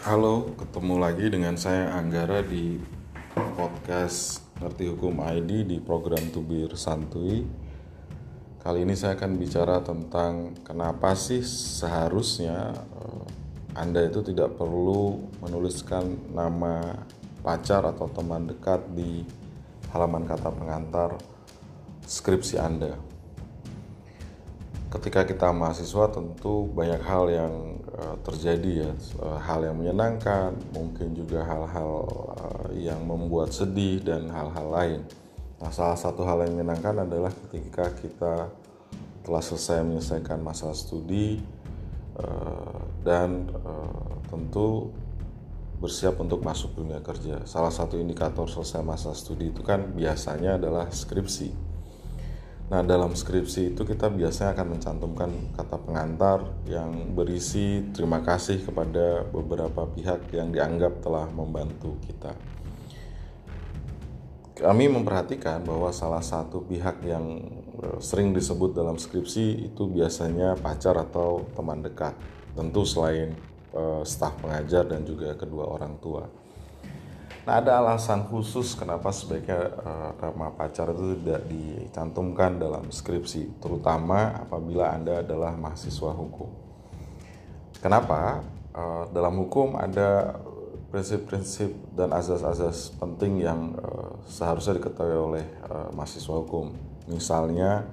Halo, 0.00 0.56
ketemu 0.56 0.96
lagi 0.96 1.28
dengan 1.28 1.60
saya 1.60 1.92
Anggara 1.92 2.40
di 2.40 2.80
podcast 3.36 4.40
Ngerti 4.56 4.96
Hukum 4.96 5.20
ID 5.20 5.68
di 5.68 5.76
program 5.76 6.24
Tubir 6.32 6.72
Santuy. 6.72 7.44
Kali 8.64 8.88
ini 8.88 8.96
saya 8.96 9.12
akan 9.20 9.36
bicara 9.36 9.84
tentang 9.84 10.56
kenapa 10.64 11.12
sih 11.12 11.44
seharusnya 11.44 12.72
eh, 12.72 13.24
Anda 13.76 14.08
itu 14.08 14.24
tidak 14.24 14.56
perlu 14.56 15.20
menuliskan 15.44 16.32
nama 16.32 16.96
pacar 17.44 17.84
atau 17.84 18.08
teman 18.08 18.48
dekat 18.48 18.80
di 18.96 19.20
halaman 19.92 20.24
kata 20.24 20.48
pengantar 20.48 21.20
skripsi 22.08 22.56
Anda 22.56 23.09
ketika 24.90 25.22
kita 25.22 25.54
mahasiswa 25.54 26.10
tentu 26.10 26.66
banyak 26.74 26.98
hal 27.06 27.30
yang 27.30 27.78
uh, 27.94 28.18
terjadi 28.26 28.90
ya. 28.90 28.92
Uh, 29.22 29.38
hal 29.38 29.62
yang 29.62 29.78
menyenangkan 29.78 30.50
mungkin 30.74 31.14
juga 31.14 31.46
hal-hal 31.46 31.92
uh, 32.34 32.68
yang 32.74 32.98
membuat 33.06 33.54
sedih 33.54 34.02
dan 34.02 34.26
hal-hal 34.28 34.66
lain. 34.66 35.00
Nah 35.62 35.70
salah 35.70 35.94
satu 35.94 36.26
hal 36.26 36.42
yang 36.42 36.58
menyenangkan 36.58 37.06
adalah 37.06 37.30
ketika 37.30 37.86
kita 38.02 38.50
telah 39.22 39.42
selesai 39.44 39.86
menyelesaikan 39.86 40.42
masa 40.42 40.74
studi 40.74 41.38
uh, 42.18 42.82
dan 43.06 43.46
uh, 43.62 44.18
tentu 44.26 44.90
bersiap 45.78 46.18
untuk 46.18 46.42
masuk 46.42 46.74
dunia 46.76 46.98
kerja. 47.00 47.46
Salah 47.46 47.70
satu 47.70 47.94
indikator 47.94 48.50
selesai 48.50 48.82
masa 48.82 49.14
studi 49.14 49.54
itu 49.54 49.62
kan 49.62 49.94
biasanya 49.94 50.58
adalah 50.58 50.90
skripsi 50.90 51.69
Nah, 52.70 52.86
dalam 52.86 53.18
skripsi 53.18 53.74
itu 53.74 53.82
kita 53.82 54.06
biasanya 54.06 54.54
akan 54.54 54.78
mencantumkan 54.78 55.30
kata 55.58 55.76
pengantar 55.82 56.38
yang 56.70 57.18
berisi 57.18 57.82
terima 57.90 58.22
kasih 58.22 58.62
kepada 58.62 59.26
beberapa 59.26 59.90
pihak 59.90 60.30
yang 60.30 60.54
dianggap 60.54 61.02
telah 61.02 61.26
membantu 61.34 61.98
kita. 62.06 62.30
Kami 64.54 64.86
memperhatikan 64.86 65.66
bahwa 65.66 65.90
salah 65.90 66.22
satu 66.22 66.62
pihak 66.62 67.02
yang 67.02 67.42
e, 67.74 67.98
sering 67.98 68.30
disebut 68.30 68.70
dalam 68.70 69.02
skripsi 69.02 69.66
itu 69.66 69.90
biasanya 69.90 70.54
pacar 70.54 70.94
atau 70.94 71.50
teman 71.58 71.82
dekat. 71.82 72.14
Tentu 72.54 72.86
selain 72.86 73.34
uh, 73.74 74.02
staf 74.02 74.34
pengajar 74.42 74.86
dan 74.86 75.06
juga 75.06 75.34
kedua 75.38 75.70
orang 75.70 75.98
tua. 76.02 76.26
Nah, 77.40 77.56
ada 77.56 77.80
alasan 77.80 78.28
khusus 78.28 78.76
kenapa 78.76 79.08
sebaiknya 79.08 79.72
uh, 79.80 80.12
nama 80.20 80.52
pacar 80.52 80.92
itu 80.92 81.16
tidak 81.24 81.48
dicantumkan 81.48 82.60
dalam 82.60 82.92
skripsi, 82.92 83.56
terutama 83.64 84.44
apabila 84.44 84.92
Anda 84.92 85.24
adalah 85.24 85.56
mahasiswa 85.56 86.12
hukum. 86.12 86.52
Kenapa? 87.80 88.44
Uh, 88.76 89.08
dalam 89.16 89.40
hukum 89.40 89.80
ada 89.80 90.36
prinsip-prinsip 90.92 91.72
dan 91.96 92.12
azas-azas 92.12 92.92
penting 93.00 93.40
yang 93.40 93.72
uh, 93.80 94.20
seharusnya 94.28 94.76
diketahui 94.76 95.16
oleh 95.16 95.46
uh, 95.64 95.88
mahasiswa 95.96 96.34
hukum. 96.44 96.76
Misalnya 97.08 97.88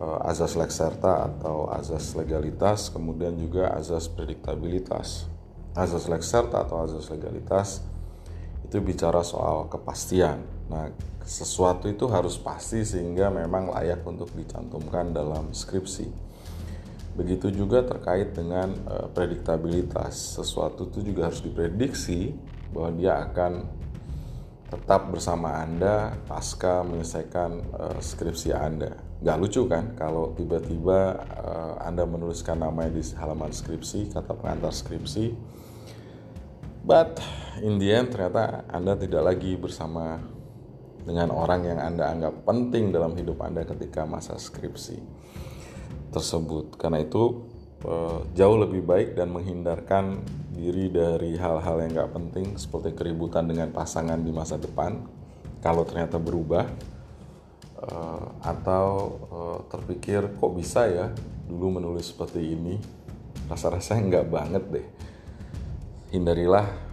uh, 0.00 0.24
azas 0.24 0.56
lex 0.56 0.80
serta 0.80 1.28
atau 1.28 1.68
azas 1.68 2.16
legalitas, 2.16 2.88
kemudian 2.88 3.36
juga 3.36 3.68
azas 3.76 4.08
prediktabilitas. 4.08 5.28
Azas 5.76 6.08
lex 6.08 6.24
serta 6.24 6.64
atau 6.64 6.80
azas 6.80 7.04
legalitas 7.12 7.84
itu 8.64 8.78
bicara 8.80 9.20
soal 9.26 9.68
kepastian. 9.68 10.40
Nah, 10.70 10.90
sesuatu 11.26 11.90
itu 11.90 12.06
harus 12.06 12.38
pasti 12.38 12.86
sehingga 12.86 13.28
memang 13.34 13.74
layak 13.74 14.06
untuk 14.06 14.30
dicantumkan 14.32 15.10
dalam 15.10 15.50
skripsi. 15.50 16.06
Begitu 17.16 17.48
juga 17.50 17.82
terkait 17.82 18.36
dengan 18.36 18.70
uh, 18.86 19.08
prediktabilitas. 19.10 20.38
Sesuatu 20.38 20.86
itu 20.92 21.02
juga 21.02 21.32
harus 21.32 21.40
diprediksi 21.40 22.36
bahwa 22.70 22.90
dia 22.92 23.12
akan 23.24 23.52
tetap 24.66 25.08
bersama 25.08 25.62
Anda 25.62 26.12
pasca 26.26 26.82
menyelesaikan 26.84 27.50
uh, 27.72 27.98
skripsi 28.02 28.52
Anda. 28.52 28.98
Gak 29.24 29.38
lucu 29.40 29.64
kan 29.64 29.96
kalau 29.96 30.36
tiba-tiba 30.36 31.24
uh, 31.40 31.74
Anda 31.80 32.04
menuliskan 32.04 32.60
namanya 32.60 32.92
di 32.92 33.02
halaman 33.16 33.48
skripsi, 33.48 34.12
kata 34.12 34.36
pengantar 34.36 34.76
skripsi, 34.76 35.32
but 36.86 37.18
in 37.60 37.82
the 37.82 37.90
end 37.90 38.14
ternyata 38.14 38.64
Anda 38.70 38.94
tidak 38.94 39.34
lagi 39.34 39.58
bersama 39.58 40.22
dengan 41.06 41.30
orang 41.34 41.66
yang 41.66 41.78
Anda 41.82 42.10
anggap 42.10 42.46
penting 42.46 42.94
dalam 42.94 43.14
hidup 43.18 43.42
Anda 43.42 43.62
ketika 43.62 44.06
masa 44.06 44.38
skripsi 44.38 44.98
tersebut. 46.10 46.74
Karena 46.74 47.02
itu 47.02 47.46
eh, 47.86 48.18
jauh 48.34 48.58
lebih 48.58 48.82
baik 48.82 49.14
dan 49.14 49.30
menghindarkan 49.30 50.22
diri 50.56 50.88
dari 50.88 51.38
hal-hal 51.38 51.76
yang 51.84 51.92
nggak 51.92 52.12
penting 52.16 52.46
seperti 52.56 52.96
keributan 52.96 53.46
dengan 53.46 53.70
pasangan 53.70 54.16
di 54.16 54.32
masa 54.32 54.56
depan 54.56 55.04
kalau 55.60 55.84
ternyata 55.84 56.16
berubah 56.16 56.64
eh, 57.86 58.26
atau 58.42 58.88
eh, 59.30 59.58
terpikir 59.68 60.38
kok 60.40 60.52
bisa 60.56 60.88
ya 60.88 61.06
dulu 61.46 61.78
menulis 61.78 62.10
seperti 62.10 62.56
ini 62.56 62.80
rasa-rasanya 63.46 64.02
nggak 64.10 64.26
banget 64.26 64.64
deh 64.72 64.86
hindarilah 66.16 66.86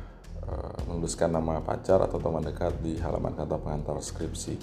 Eh, 0.44 0.80
menuliskan 0.92 1.32
nama 1.32 1.64
pacar 1.64 2.04
atau 2.04 2.20
teman 2.20 2.44
dekat 2.44 2.76
di 2.84 3.00
halaman 3.00 3.32
kata 3.32 3.56
pengantar 3.64 3.96
skripsi. 4.04 4.60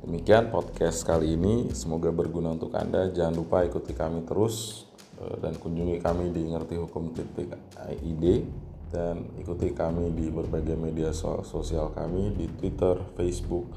Demikian 0.00 0.48
podcast 0.48 1.04
kali 1.04 1.36
ini, 1.36 1.68
semoga 1.76 2.08
berguna 2.08 2.56
untuk 2.56 2.72
Anda. 2.72 3.12
Jangan 3.12 3.36
lupa 3.36 3.60
ikuti 3.60 3.92
kami 3.92 4.24
terus 4.24 4.88
eh, 5.20 5.36
dan 5.44 5.52
kunjungi 5.60 6.00
kami 6.00 6.32
di 6.32 6.48
ngerti 6.48 6.80
hukum 6.80 7.12
titik 7.12 7.52
ID 8.00 8.48
dan 8.88 9.28
ikuti 9.36 9.70
kami 9.76 10.10
di 10.16 10.32
berbagai 10.32 10.80
media 10.80 11.12
sosial 11.44 11.92
kami 11.92 12.32
di 12.34 12.48
Twitter, 12.56 13.04
Facebook, 13.20 13.68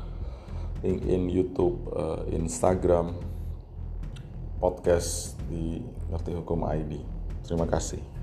LinkedIn, 0.87 1.23
YouTube, 1.27 1.83
eh, 1.91 2.39
Instagram, 2.39 3.11
podcast 4.63 5.35
di 5.51 5.83
ngerti 6.07 6.31
hukum 6.31 6.63
ID. 6.63 7.03
Terima 7.43 7.67
kasih. 7.67 8.22